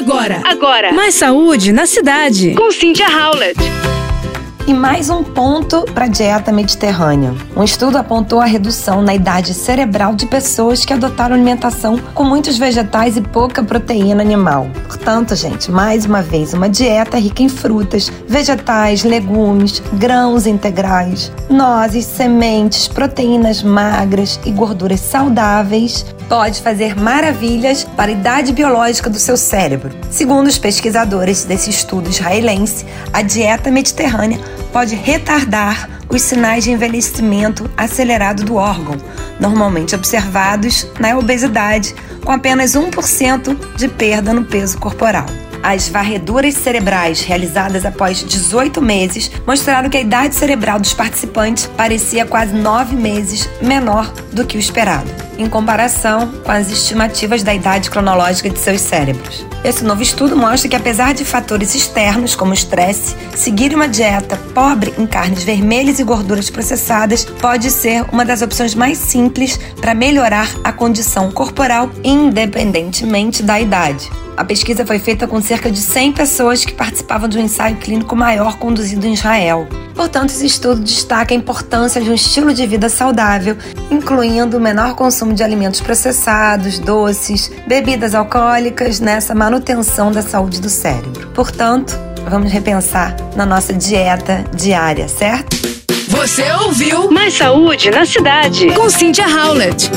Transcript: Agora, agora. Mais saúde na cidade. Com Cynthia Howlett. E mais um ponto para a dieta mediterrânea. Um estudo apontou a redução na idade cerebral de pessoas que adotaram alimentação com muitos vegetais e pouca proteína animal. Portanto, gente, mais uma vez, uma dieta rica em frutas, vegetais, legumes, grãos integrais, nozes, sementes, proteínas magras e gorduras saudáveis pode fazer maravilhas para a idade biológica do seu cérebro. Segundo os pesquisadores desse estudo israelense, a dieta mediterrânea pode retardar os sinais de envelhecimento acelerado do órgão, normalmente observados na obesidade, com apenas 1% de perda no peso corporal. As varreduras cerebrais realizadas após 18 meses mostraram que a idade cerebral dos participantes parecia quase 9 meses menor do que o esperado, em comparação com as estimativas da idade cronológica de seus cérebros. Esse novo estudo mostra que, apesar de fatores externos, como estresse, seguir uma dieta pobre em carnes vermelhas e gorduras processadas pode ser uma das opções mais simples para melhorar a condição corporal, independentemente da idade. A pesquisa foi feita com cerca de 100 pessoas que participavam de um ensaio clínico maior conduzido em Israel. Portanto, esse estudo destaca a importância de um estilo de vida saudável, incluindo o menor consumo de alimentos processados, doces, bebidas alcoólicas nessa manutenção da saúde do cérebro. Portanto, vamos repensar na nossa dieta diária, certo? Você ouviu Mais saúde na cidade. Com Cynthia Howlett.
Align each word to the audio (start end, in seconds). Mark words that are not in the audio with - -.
Agora, 0.00 0.40
agora. 0.46 0.92
Mais 0.94 1.14
saúde 1.14 1.72
na 1.72 1.84
cidade. 1.84 2.54
Com 2.54 2.70
Cynthia 2.70 3.06
Howlett. 3.06 3.60
E 4.70 4.72
mais 4.72 5.10
um 5.10 5.24
ponto 5.24 5.84
para 5.92 6.04
a 6.04 6.08
dieta 6.08 6.52
mediterrânea. 6.52 7.34
Um 7.56 7.64
estudo 7.64 7.98
apontou 7.98 8.40
a 8.40 8.44
redução 8.44 9.02
na 9.02 9.12
idade 9.12 9.52
cerebral 9.52 10.14
de 10.14 10.26
pessoas 10.26 10.84
que 10.84 10.92
adotaram 10.92 11.34
alimentação 11.34 11.98
com 12.14 12.22
muitos 12.22 12.56
vegetais 12.56 13.16
e 13.16 13.20
pouca 13.20 13.64
proteína 13.64 14.22
animal. 14.22 14.68
Portanto, 14.86 15.34
gente, 15.34 15.72
mais 15.72 16.06
uma 16.06 16.22
vez, 16.22 16.54
uma 16.54 16.68
dieta 16.68 17.18
rica 17.18 17.42
em 17.42 17.48
frutas, 17.48 18.12
vegetais, 18.28 19.02
legumes, 19.02 19.82
grãos 19.94 20.46
integrais, 20.46 21.32
nozes, 21.48 22.06
sementes, 22.06 22.86
proteínas 22.86 23.64
magras 23.64 24.38
e 24.44 24.52
gorduras 24.52 25.00
saudáveis 25.00 26.06
pode 26.28 26.62
fazer 26.62 26.94
maravilhas 26.94 27.82
para 27.96 28.12
a 28.12 28.14
idade 28.14 28.52
biológica 28.52 29.10
do 29.10 29.18
seu 29.18 29.36
cérebro. 29.36 29.90
Segundo 30.08 30.46
os 30.46 30.58
pesquisadores 30.58 31.42
desse 31.42 31.70
estudo 31.70 32.08
israelense, 32.08 32.86
a 33.12 33.20
dieta 33.20 33.68
mediterrânea 33.68 34.38
pode 34.72 34.94
retardar 34.94 35.88
os 36.08 36.22
sinais 36.22 36.64
de 36.64 36.70
envelhecimento 36.70 37.70
acelerado 37.76 38.44
do 38.44 38.56
órgão, 38.56 38.96
normalmente 39.38 39.94
observados 39.94 40.86
na 40.98 41.16
obesidade, 41.16 41.94
com 42.24 42.32
apenas 42.32 42.72
1% 42.72 43.56
de 43.76 43.88
perda 43.88 44.32
no 44.32 44.44
peso 44.44 44.78
corporal. 44.78 45.26
As 45.62 45.88
varreduras 45.88 46.54
cerebrais 46.54 47.20
realizadas 47.20 47.84
após 47.84 48.24
18 48.24 48.80
meses 48.80 49.30
mostraram 49.46 49.90
que 49.90 49.98
a 49.98 50.00
idade 50.00 50.34
cerebral 50.34 50.80
dos 50.80 50.94
participantes 50.94 51.66
parecia 51.66 52.24
quase 52.24 52.54
9 52.54 52.96
meses 52.96 53.48
menor 53.60 54.10
do 54.32 54.46
que 54.46 54.56
o 54.56 54.60
esperado, 54.60 55.10
em 55.38 55.48
comparação 55.48 56.28
com 56.44 56.52
as 56.52 56.70
estimativas 56.70 57.42
da 57.42 57.54
idade 57.54 57.90
cronológica 57.90 58.50
de 58.50 58.58
seus 58.58 58.80
cérebros. 58.80 59.46
Esse 59.62 59.84
novo 59.84 60.02
estudo 60.02 60.36
mostra 60.36 60.68
que, 60.68 60.76
apesar 60.76 61.12
de 61.12 61.24
fatores 61.24 61.74
externos, 61.74 62.34
como 62.34 62.54
estresse, 62.54 63.14
seguir 63.34 63.74
uma 63.74 63.88
dieta 63.88 64.36
pobre 64.54 64.94
em 64.98 65.06
carnes 65.06 65.44
vermelhas 65.44 65.98
e 65.98 66.04
gorduras 66.04 66.48
processadas 66.48 67.24
pode 67.24 67.70
ser 67.70 68.04
uma 68.10 68.24
das 68.24 68.40
opções 68.40 68.74
mais 68.74 68.96
simples 68.96 69.58
para 69.80 69.94
melhorar 69.94 70.48
a 70.64 70.72
condição 70.72 71.30
corporal, 71.30 71.90
independentemente 72.02 73.42
da 73.42 73.60
idade. 73.60 74.10
A 74.36 74.44
pesquisa 74.44 74.86
foi 74.86 74.98
feita 74.98 75.26
com 75.26 75.42
cerca 75.42 75.70
de 75.70 75.78
100 75.78 76.12
pessoas 76.12 76.64
que 76.64 76.72
participavam 76.72 77.28
de 77.28 77.36
um 77.36 77.42
ensaio 77.42 77.76
clínico 77.76 78.16
maior 78.16 78.56
conduzido 78.56 79.06
em 79.06 79.12
Israel. 79.12 79.68
Portanto, 80.00 80.30
esse 80.30 80.46
estudo 80.46 80.80
destaca 80.80 81.34
a 81.34 81.36
importância 81.36 82.00
de 82.00 82.08
um 82.08 82.14
estilo 82.14 82.54
de 82.54 82.66
vida 82.66 82.88
saudável, 82.88 83.54
incluindo 83.90 84.56
o 84.56 84.60
menor 84.60 84.94
consumo 84.94 85.34
de 85.34 85.42
alimentos 85.42 85.82
processados, 85.82 86.78
doces, 86.78 87.52
bebidas 87.66 88.14
alcoólicas 88.14 88.98
nessa 88.98 89.34
manutenção 89.34 90.10
da 90.10 90.22
saúde 90.22 90.58
do 90.58 90.70
cérebro. 90.70 91.28
Portanto, 91.34 92.00
vamos 92.26 92.50
repensar 92.50 93.14
na 93.36 93.44
nossa 93.44 93.74
dieta 93.74 94.42
diária, 94.54 95.06
certo? 95.06 95.54
Você 96.08 96.50
ouviu 96.50 97.10
Mais 97.10 97.36
saúde 97.36 97.90
na 97.90 98.06
cidade. 98.06 98.72
Com 98.72 98.88
Cynthia 98.88 99.26
Howlett. 99.26 99.90